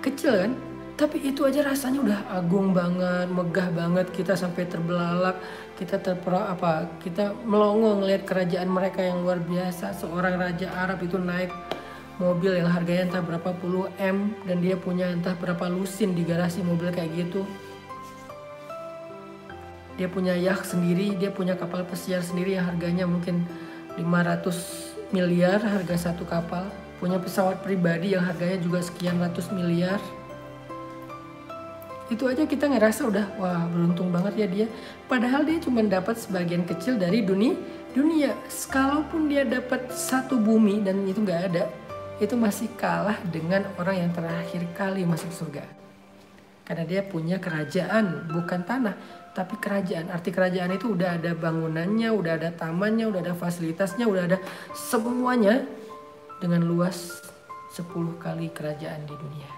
kecil 0.00 0.40
kan 0.40 0.56
tapi 0.96 1.20
itu 1.20 1.44
aja 1.44 1.62
rasanya 1.62 2.00
udah 2.02 2.20
agung 2.34 2.74
banget, 2.74 3.30
megah 3.30 3.70
banget, 3.70 4.10
kita 4.10 4.34
sampai 4.34 4.66
terbelalak, 4.66 5.38
kita 5.78 5.94
terpera 5.94 6.50
apa, 6.50 6.90
kita 6.98 7.38
melongo 7.46 8.02
ngelihat 8.02 8.26
kerajaan 8.26 8.66
mereka 8.66 9.06
yang 9.06 9.22
luar 9.22 9.38
biasa. 9.38 9.94
Seorang 9.94 10.42
raja 10.42 10.66
Arab 10.74 10.98
itu 10.98 11.14
naik 11.14 11.54
mobil 12.18 12.58
yang 12.58 12.66
harganya 12.66 13.14
entah 13.14 13.22
berapa 13.22 13.54
puluh 13.62 13.86
M 13.98 14.34
dan 14.42 14.58
dia 14.58 14.74
punya 14.74 15.10
entah 15.10 15.38
berapa 15.38 15.70
lusin 15.70 16.12
di 16.18 16.26
garasi 16.26 16.60
mobil 16.66 16.90
kayak 16.90 17.14
gitu. 17.14 17.46
Dia 19.98 20.06
punya 20.06 20.34
yacht 20.38 20.66
sendiri, 20.66 21.18
dia 21.18 21.30
punya 21.34 21.58
kapal 21.58 21.82
pesiar 21.82 22.22
sendiri 22.22 22.54
yang 22.54 22.70
harganya 22.70 23.02
mungkin 23.06 23.42
500 23.98 25.10
miliar 25.10 25.58
harga 25.58 26.10
satu 26.10 26.22
kapal. 26.22 26.70
Punya 26.98 27.18
pesawat 27.18 27.62
pribadi 27.62 28.14
yang 28.14 28.26
harganya 28.26 28.58
juga 28.62 28.82
sekian 28.82 29.18
ratus 29.22 29.50
miliar 29.54 30.02
itu 32.08 32.24
aja 32.24 32.48
kita 32.48 32.72
ngerasa 32.72 33.04
udah 33.04 33.26
wah 33.36 33.68
beruntung 33.68 34.08
banget 34.08 34.34
ya 34.40 34.46
dia 34.48 34.66
padahal 35.12 35.44
dia 35.44 35.60
cuma 35.60 35.84
dapat 35.84 36.16
sebagian 36.16 36.64
kecil 36.64 36.96
dari 36.96 37.20
dunia 37.20 37.52
dunia 37.92 38.32
sekalipun 38.48 39.28
dia 39.28 39.44
dapat 39.44 39.92
satu 39.92 40.40
bumi 40.40 40.80
dan 40.80 41.04
itu 41.04 41.20
nggak 41.20 41.52
ada 41.52 41.68
itu 42.18 42.34
masih 42.34 42.68
kalah 42.74 43.18
dengan 43.30 43.66
orang 43.78 44.06
yang 44.06 44.10
terakhir 44.14 44.62
kali 44.74 45.06
masuk 45.06 45.30
surga 45.30 45.64
karena 46.66 46.84
dia 46.84 47.00
punya 47.00 47.40
kerajaan 47.40 48.28
bukan 48.28 48.66
tanah 48.66 48.94
tapi 49.32 49.56
kerajaan 49.56 50.10
arti 50.10 50.34
kerajaan 50.34 50.74
itu 50.74 50.92
udah 50.92 51.16
ada 51.16 51.32
bangunannya 51.32 52.10
udah 52.12 52.32
ada 52.36 52.50
tamannya 52.52 53.08
udah 53.08 53.20
ada 53.22 53.34
fasilitasnya 53.38 54.04
udah 54.04 54.22
ada 54.28 54.38
semuanya 54.74 55.64
dengan 56.42 56.66
luas 56.66 57.22
10 57.72 57.88
kali 58.18 58.50
kerajaan 58.50 59.06
di 59.06 59.14
dunia 59.14 59.50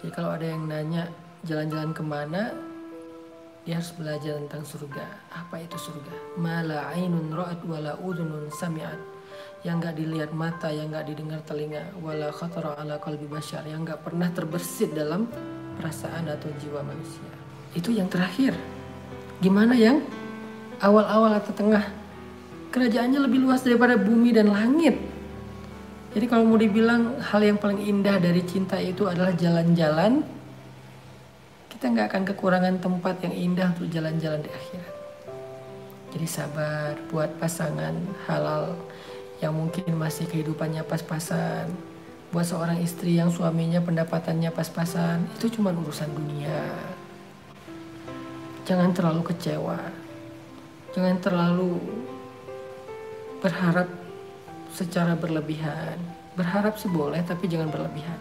jadi 0.00 0.16
kalau 0.16 0.32
ada 0.32 0.48
yang 0.48 0.64
nanya 0.64 1.12
jalan-jalan 1.44 1.92
ke 1.92 2.00
mana, 2.00 2.56
dia 3.68 3.76
harus 3.76 3.92
belajar 3.92 4.40
tentang 4.40 4.64
surga. 4.64 5.04
Apa 5.28 5.60
itu 5.60 5.76
surga? 5.76 6.40
Mala 6.40 6.88
ainun 6.96 7.28
ra'at 7.28 7.60
wala 7.68 8.00
udunun 8.00 8.48
sami'at. 8.48 8.96
Yang 9.60 9.76
nggak 9.76 9.94
dilihat 10.00 10.30
mata, 10.32 10.72
yang 10.72 10.88
nggak 10.88 11.04
didengar 11.12 11.40
telinga, 11.44 11.84
wala 12.00 12.32
khatara 12.32 12.80
ala 12.80 12.96
qalbi 12.96 13.28
bashar, 13.28 13.60
yang 13.68 13.84
nggak 13.84 14.00
pernah 14.00 14.32
terbersit 14.32 14.96
dalam 14.96 15.28
perasaan 15.76 16.32
atau 16.32 16.48
jiwa 16.56 16.80
manusia. 16.80 17.28
Itu 17.76 17.92
yang 17.92 18.08
terakhir. 18.08 18.56
Gimana 19.44 19.76
yang 19.76 20.00
awal-awal 20.80 21.36
atau 21.36 21.52
tengah? 21.52 21.84
Kerajaannya 22.72 23.20
lebih 23.20 23.44
luas 23.44 23.60
daripada 23.60 24.00
bumi 24.00 24.32
dan 24.32 24.48
langit. 24.48 24.96
Jadi 26.10 26.26
kalau 26.26 26.48
mau 26.48 26.58
dibilang 26.58 27.20
hal 27.20 27.44
yang 27.44 27.60
paling 27.60 27.84
indah 27.84 28.16
dari 28.16 28.42
cinta 28.42 28.80
itu 28.80 29.06
adalah 29.06 29.36
jalan-jalan, 29.36 30.24
kita 31.68 31.84
nggak 31.96 32.06
akan 32.10 32.22
kekurangan 32.32 32.76
tempat 32.80 33.14
yang 33.28 33.34
indah 33.36 33.68
untuk 33.76 33.92
jalan-jalan 33.92 34.40
di 34.40 34.50
akhirat. 34.50 34.94
Jadi 36.10 36.26
sabar 36.26 36.98
buat 37.14 37.30
pasangan 37.38 37.94
halal 38.26 38.74
yang 39.40 39.56
mungkin 39.56 39.88
masih 39.96 40.28
kehidupannya 40.28 40.84
pas-pasan, 40.84 41.72
buat 42.30 42.46
seorang 42.46 42.78
istri 42.78 43.18
yang 43.18 43.26
suaminya 43.34 43.82
pendapatannya 43.82 44.54
pas-pasan 44.54 45.26
itu 45.34 45.58
cuma 45.58 45.74
urusan 45.74 46.06
dunia. 46.14 46.62
Jangan 48.70 48.94
terlalu 48.94 49.34
kecewa. 49.34 49.82
Jangan 50.94 51.18
terlalu 51.18 51.82
berharap 53.42 53.90
secara 54.70 55.18
berlebihan. 55.18 55.98
Berharap 56.38 56.78
sih 56.78 56.86
boleh 56.86 57.18
tapi 57.26 57.50
jangan 57.50 57.66
berlebihan. 57.66 58.20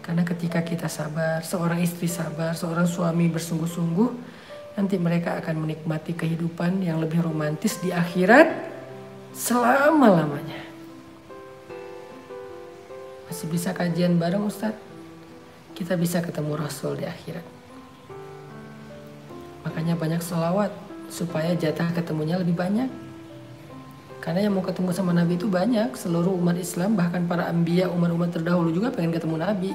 Karena 0.00 0.24
ketika 0.24 0.64
kita 0.64 0.88
sabar 0.88 1.44
seorang 1.44 1.84
istri 1.84 2.08
sabar 2.08 2.56
seorang 2.56 2.88
suami 2.88 3.28
bersungguh-sungguh 3.28 4.10
nanti 4.80 4.96
mereka 4.96 5.36
akan 5.44 5.68
menikmati 5.68 6.16
kehidupan 6.16 6.80
yang 6.80 7.04
lebih 7.04 7.20
romantis 7.20 7.76
di 7.84 7.92
akhirat 7.92 8.71
selama-lamanya 9.32 10.60
masih 13.28 13.48
bisa 13.48 13.72
kajian 13.72 14.20
bareng 14.20 14.44
Ustadz? 14.44 14.76
Kita 15.72 15.96
bisa 15.96 16.20
ketemu 16.20 16.60
Rasul 16.60 17.00
di 17.00 17.08
akhirat. 17.08 17.42
Makanya 19.64 19.96
banyak 19.96 20.20
selawat 20.20 20.68
supaya 21.08 21.56
jatah 21.56 21.88
ketemunya 21.96 22.36
lebih 22.36 22.52
banyak. 22.52 22.92
Karena 24.20 24.46
yang 24.46 24.54
mau 24.54 24.62
ketemu 24.62 24.92
sama 24.92 25.16
Nabi 25.16 25.40
itu 25.40 25.48
banyak. 25.48 25.96
Seluruh 25.96 26.30
umat 26.38 26.60
Islam 26.60 26.94
bahkan 26.94 27.24
para 27.24 27.48
ambia 27.48 27.88
umat-umat 27.88 28.36
terdahulu 28.36 28.70
juga 28.70 28.92
pengen 28.92 29.16
ketemu 29.16 29.40
Nabi. 29.40 29.72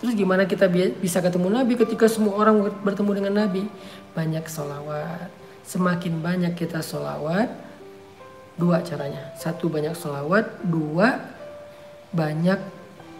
Terus 0.00 0.14
gimana 0.16 0.46
kita 0.46 0.70
bisa 1.02 1.18
ketemu 1.18 1.50
Nabi 1.50 1.74
ketika 1.76 2.06
semua 2.06 2.38
orang 2.38 2.70
bertemu 2.80 3.10
dengan 3.22 3.34
Nabi? 3.44 3.66
Banyak 4.14 4.46
solawat. 4.46 5.28
Semakin 5.66 6.22
banyak 6.22 6.54
kita 6.58 6.82
solawat, 6.82 7.50
dua 8.62 8.78
caranya. 8.86 9.34
Satu 9.34 9.66
banyak 9.66 9.98
solawat, 9.98 10.62
dua 10.62 11.18
banyak 12.14 12.62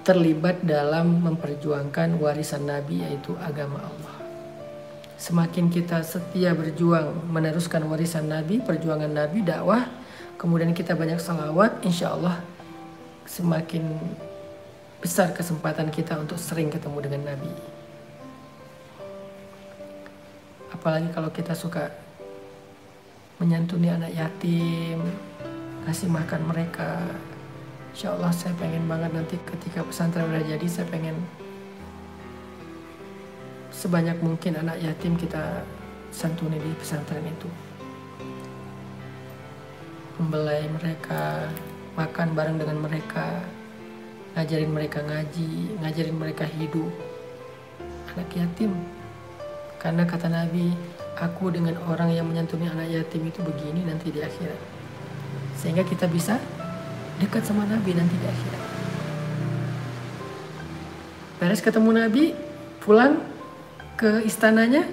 terlibat 0.06 0.62
dalam 0.62 1.18
memperjuangkan 1.18 2.22
warisan 2.22 2.70
Nabi 2.70 3.02
yaitu 3.02 3.34
agama 3.42 3.82
Allah. 3.82 4.14
Semakin 5.18 5.70
kita 5.70 6.02
setia 6.02 6.54
berjuang 6.54 7.30
meneruskan 7.30 7.82
warisan 7.86 8.30
Nabi, 8.30 8.58
perjuangan 8.62 9.10
Nabi, 9.10 9.42
dakwah, 9.42 9.86
kemudian 10.38 10.74
kita 10.74 10.98
banyak 10.98 11.18
salawat, 11.18 11.78
insya 11.86 12.14
Allah 12.14 12.42
semakin 13.26 13.86
besar 14.98 15.30
kesempatan 15.30 15.90
kita 15.94 16.18
untuk 16.18 16.38
sering 16.38 16.70
ketemu 16.70 16.98
dengan 17.06 17.34
Nabi. 17.34 17.50
Apalagi 20.74 21.14
kalau 21.14 21.30
kita 21.30 21.54
suka 21.54 22.01
menyantuni 23.42 23.90
anak 23.90 24.14
yatim, 24.14 25.02
kasih 25.82 26.06
makan 26.06 26.46
mereka, 26.46 27.02
Insya 27.92 28.16
Allah 28.16 28.32
saya 28.32 28.56
pengen 28.56 28.88
banget 28.88 29.10
nanti 29.12 29.36
ketika 29.36 29.84
pesantren 29.84 30.30
udah 30.30 30.40
jadi 30.48 30.64
saya 30.64 30.88
pengen 30.88 31.12
sebanyak 33.68 34.16
mungkin 34.24 34.56
anak 34.56 34.80
yatim 34.80 35.12
kita 35.18 35.60
santuni 36.08 36.56
di 36.56 36.72
pesantren 36.80 37.20
itu. 37.26 37.50
Membelai 40.16 40.64
mereka, 40.72 41.52
makan 41.98 42.32
bareng 42.32 42.56
dengan 42.56 42.80
mereka, 42.80 43.44
ngajarin 44.40 44.72
mereka 44.72 45.04
ngaji, 45.04 45.76
ngajarin 45.84 46.16
mereka 46.16 46.48
hidup. 46.48 46.88
Anak 48.16 48.30
yatim. 48.32 48.72
Karena 49.76 50.08
kata 50.08 50.32
Nabi, 50.32 50.72
aku 51.16 51.52
dengan 51.52 51.76
orang 51.88 52.12
yang 52.12 52.24
menyantuni 52.28 52.68
anak 52.68 52.88
yatim 52.88 53.28
itu 53.28 53.40
begini 53.44 53.84
nanti 53.84 54.08
di 54.08 54.20
akhirat. 54.20 54.60
Sehingga 55.58 55.84
kita 55.84 56.08
bisa 56.08 56.40
dekat 57.20 57.44
sama 57.44 57.68
Nabi 57.68 57.92
nanti 57.94 58.16
di 58.16 58.26
akhirat. 58.26 58.62
Beres 61.42 61.58
ketemu 61.58 61.90
Nabi, 61.90 62.24
pulang 62.78 63.18
ke 63.98 64.22
istananya 64.22 64.86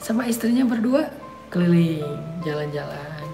sama 0.00 0.28
istrinya 0.28 0.68
berdua 0.68 1.08
keliling 1.48 2.20
jalan-jalan. 2.44 3.24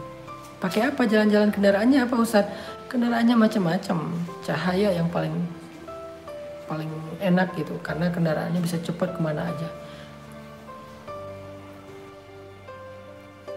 Pakai 0.60 0.92
apa 0.92 1.08
jalan-jalan 1.08 1.50
kendaraannya 1.50 2.04
apa 2.04 2.14
Ustaz? 2.20 2.46
Kendaraannya 2.86 3.34
macam-macam. 3.34 4.12
Cahaya 4.44 4.92
yang 4.92 5.08
paling 5.08 5.32
paling 6.70 6.90
enak 7.18 7.50
gitu 7.58 7.74
karena 7.82 8.06
kendaraannya 8.14 8.62
bisa 8.62 8.78
cepat 8.78 9.18
ke 9.18 9.20
mana 9.24 9.50
aja. 9.50 9.66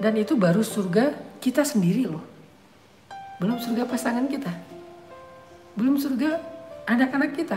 Dan 0.04 0.20
itu 0.20 0.36
baru 0.36 0.60
surga 0.60 1.16
kita 1.40 1.64
sendiri 1.64 2.12
loh. 2.12 2.20
Belum 3.40 3.56
surga 3.56 3.88
pasangan 3.88 4.28
kita. 4.28 4.52
Belum 5.80 5.96
surga 5.96 6.44
anak-anak 6.84 7.32
kita. 7.40 7.56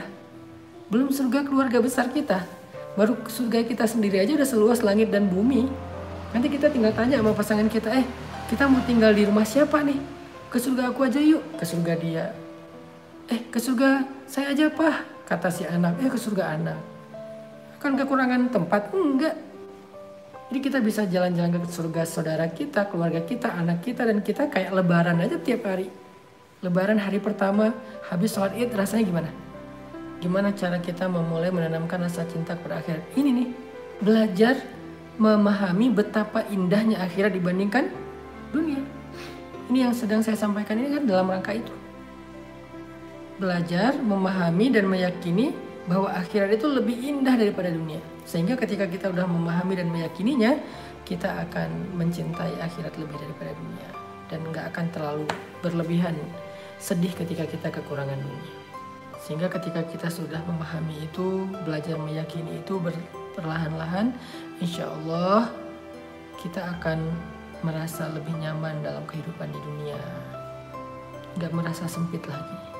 Belum 0.86 1.10
surga 1.10 1.42
keluarga 1.42 1.82
besar 1.82 2.06
kita. 2.14 2.46
Baru 2.94 3.18
surga 3.26 3.66
kita 3.66 3.82
sendiri 3.90 4.22
aja 4.22 4.38
udah 4.38 4.46
seluas 4.46 4.78
langit 4.86 5.10
dan 5.10 5.26
bumi. 5.26 5.66
Nanti 6.30 6.46
kita 6.46 6.70
tinggal 6.70 6.94
tanya 6.94 7.18
sama 7.18 7.34
pasangan 7.34 7.66
kita, 7.66 7.90
eh 7.90 8.06
kita 8.46 8.70
mau 8.70 8.78
tinggal 8.86 9.10
di 9.10 9.26
rumah 9.26 9.42
siapa 9.42 9.82
nih? 9.82 9.98
Ke 10.46 10.62
surga 10.62 10.94
aku 10.94 11.02
aja 11.02 11.18
yuk. 11.18 11.42
Ke 11.58 11.66
surga 11.66 11.92
dia. 11.98 12.30
Eh 13.26 13.42
ke 13.50 13.58
surga 13.58 14.06
saya 14.30 14.54
aja 14.54 14.70
pak, 14.70 15.26
kata 15.26 15.50
si 15.50 15.66
anak. 15.66 15.98
Eh 15.98 16.06
ke 16.06 16.14
surga 16.14 16.54
anak. 16.54 16.78
Kan 17.82 17.98
kekurangan 17.98 18.54
tempat? 18.54 18.94
Enggak. 18.94 19.45
Jadi 20.46 20.58
kita 20.62 20.78
bisa 20.78 21.02
jalan-jalan 21.10 21.58
ke 21.58 21.58
surga 21.66 22.06
saudara 22.06 22.46
kita, 22.46 22.86
keluarga 22.86 23.18
kita, 23.26 23.50
anak 23.50 23.82
kita, 23.82 24.06
dan 24.06 24.22
kita 24.22 24.46
kayak 24.46 24.70
lebaran 24.70 25.18
aja 25.18 25.42
tiap 25.42 25.66
hari. 25.66 25.90
Lebaran 26.62 27.02
hari 27.02 27.18
pertama 27.18 27.74
habis 28.06 28.30
sholat 28.30 28.54
id 28.54 28.70
rasanya 28.70 29.04
gimana? 29.10 29.30
Gimana 30.22 30.54
cara 30.54 30.78
kita 30.78 31.10
memulai 31.10 31.50
menanamkan 31.50 31.98
rasa 31.98 32.22
cinta 32.30 32.54
kepada 32.54 32.78
akhirat? 32.78 33.02
Ini 33.18 33.30
nih, 33.34 33.48
belajar 34.00 34.54
memahami 35.18 35.90
betapa 35.90 36.46
indahnya 36.48 37.02
akhirat 37.02 37.34
dibandingkan 37.34 37.90
dunia. 38.54 38.80
Ini 39.66 39.90
yang 39.90 39.94
sedang 39.98 40.22
saya 40.22 40.38
sampaikan 40.38 40.78
ini 40.78 40.94
kan 40.94 41.04
dalam 41.10 41.26
rangka 41.26 41.58
itu. 41.58 41.74
Belajar, 43.42 43.98
memahami 43.98 44.70
dan 44.70 44.86
meyakini 44.86 45.50
bahwa 45.86 46.10
akhirat 46.10 46.58
itu 46.58 46.66
lebih 46.66 46.98
indah 46.98 47.38
daripada 47.38 47.70
dunia. 47.70 48.02
Sehingga 48.26 48.58
ketika 48.58 48.90
kita 48.90 49.10
sudah 49.14 49.26
memahami 49.26 49.78
dan 49.78 49.88
meyakininya, 49.90 50.58
kita 51.06 51.46
akan 51.46 51.94
mencintai 51.94 52.58
akhirat 52.58 52.98
lebih 52.98 53.14
daripada 53.22 53.54
dunia 53.54 53.88
dan 54.26 54.42
nggak 54.50 54.74
akan 54.74 54.86
terlalu 54.90 55.26
berlebihan 55.62 56.18
sedih 56.82 57.14
ketika 57.14 57.46
kita 57.46 57.70
kekurangan 57.70 58.18
dunia. 58.18 58.54
Sehingga 59.22 59.50
ketika 59.50 59.82
kita 59.86 60.06
sudah 60.10 60.38
memahami 60.46 61.06
itu, 61.06 61.46
belajar 61.66 61.98
meyakini 61.98 62.62
itu 62.62 62.78
perlahan-lahan, 63.34 64.14
insya 64.62 64.86
Allah 64.86 65.50
kita 66.42 66.62
akan 66.78 67.10
merasa 67.64 68.06
lebih 68.14 68.34
nyaman 68.38 68.84
dalam 68.86 69.02
kehidupan 69.08 69.50
di 69.50 69.60
dunia. 69.62 69.98
Gak 71.42 71.50
merasa 71.50 71.90
sempit 71.90 72.22
lagi. 72.30 72.75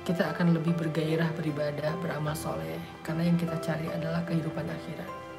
Kita 0.00 0.32
akan 0.32 0.56
lebih 0.56 0.72
bergairah 0.80 1.28
beribadah, 1.36 1.92
beramal 2.00 2.32
soleh. 2.32 2.80
Karena 3.04 3.28
yang 3.28 3.36
kita 3.36 3.60
cari 3.60 3.86
adalah 3.92 4.24
kehidupan 4.24 4.64
akhirat. 4.64 5.29